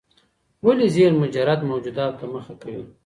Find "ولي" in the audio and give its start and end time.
0.65-0.87